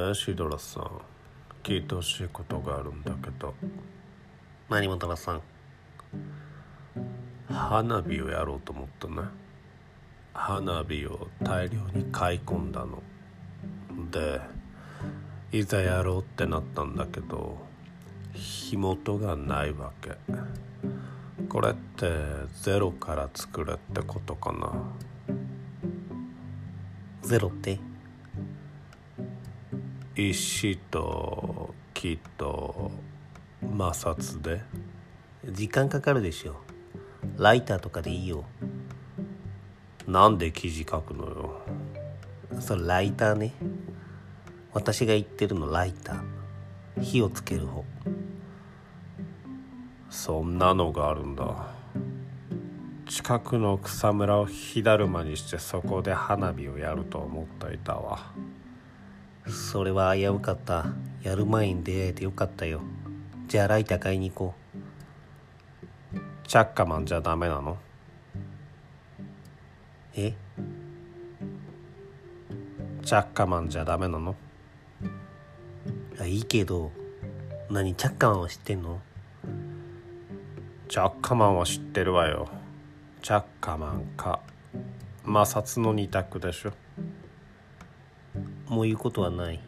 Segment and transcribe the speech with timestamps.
[0.00, 0.90] ねえシドラさん。
[1.62, 3.52] 聞いてほしいことがあるんだけど。
[4.70, 5.42] 何もたらさん。
[7.52, 9.28] 花火をやろうと思ったね。
[10.32, 13.02] 花火を大量に買い込んだの。
[14.10, 14.40] で
[15.52, 17.58] いざやろうってなったんだけど
[18.32, 20.12] 火元がないわけ。
[21.46, 22.10] これって
[22.62, 24.72] ゼロから作れってことかな。
[27.20, 27.78] ゼロって？
[30.16, 32.90] 石と木と
[33.62, 34.60] 摩擦で？
[35.46, 36.56] 時間かかるでしょ。
[37.36, 38.44] ライターとかでいいよ。
[40.08, 41.62] なんで記事書くのよ？
[42.60, 43.54] それライターね。
[44.72, 47.02] 私が言ってるのライター。
[47.02, 47.84] 火をつける方。
[50.10, 51.72] そんなのがあるんだ。
[53.08, 58.32] 近くの草むらを火だるまにしてそこで花火をやると思っていたわ
[59.46, 60.86] それは危うかった。
[61.22, 62.80] やる前に出会えてよかったよ。
[63.48, 64.54] じゃあライター買いに行こ
[66.14, 66.18] う。
[66.46, 67.76] チャッカマンじゃダメなの？
[70.14, 70.34] え？
[73.04, 74.34] チャッカマンじゃダメなの？
[76.20, 76.90] あいいけど
[77.70, 79.00] 何チャッカマンは知ってんの？
[80.88, 82.48] チャッカマンは知ってるわよ。
[83.22, 84.40] チャッカマンか。
[85.22, 86.72] 摩擦の二択でしょ。
[88.70, 89.58] もう言うことはない。